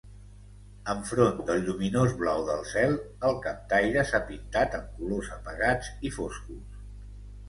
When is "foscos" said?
6.17-6.81